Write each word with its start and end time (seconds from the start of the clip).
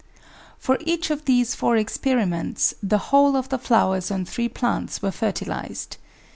For 0.57 0.79
each 0.81 1.11
of 1.11 1.25
these 1.25 1.53
four 1.53 1.77
experiments 1.77 2.73
the 2.81 2.97
whole 2.97 3.35
of 3.37 3.49
the 3.49 3.59
flowers 3.59 4.09
on 4.09 4.25
three 4.25 4.49
plants 4.49 5.03
were 5.03 5.11
fertilised. 5.11 5.97